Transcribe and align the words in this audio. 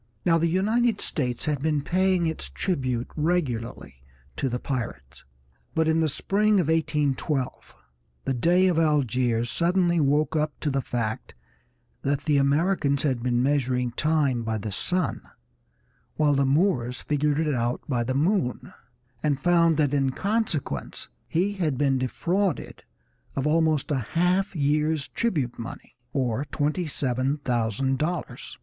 Now 0.25 0.39
the 0.39 0.47
United 0.47 0.99
States 0.99 1.45
had 1.45 1.59
been 1.59 1.81
paying 1.83 2.25
its 2.25 2.49
tribute 2.49 3.09
regularly 3.15 4.01
to 4.35 4.49
the 4.49 4.57
pirates, 4.57 5.25
but 5.75 5.87
in 5.87 5.99
the 5.99 6.09
spring 6.09 6.53
of 6.53 6.69
1812 6.69 7.75
the 8.25 8.33
Dey 8.33 8.67
of 8.67 8.79
Algiers 8.79 9.51
suddenly 9.51 9.99
woke 9.99 10.35
up 10.35 10.59
to 10.61 10.71
the 10.71 10.81
fact 10.81 11.35
that 12.01 12.21
the 12.21 12.37
Americans 12.37 13.03
had 13.03 13.21
been 13.21 13.43
measuring 13.43 13.91
time 13.91 14.41
by 14.41 14.57
the 14.57 14.71
sun 14.71 15.21
while 16.15 16.33
the 16.33 16.47
Moors 16.47 17.01
figured 17.03 17.39
it 17.39 17.55
by 17.87 18.03
the 18.03 18.15
moon, 18.15 18.73
and 19.21 19.39
found 19.39 19.77
that 19.77 19.93
in 19.93 20.09
consequence 20.09 21.09
he 21.27 21.53
had 21.53 21.77
been 21.77 21.99
defrauded 21.99 22.81
of 23.35 23.45
almost 23.45 23.91
a 23.91 23.99
half 23.99 24.55
year's 24.55 25.09
tribute 25.09 25.59
money, 25.59 25.95
or 26.11 26.43
twenty 26.45 26.87
seven 26.87 27.37
thousand 27.45 27.99
dollars. 27.99 28.57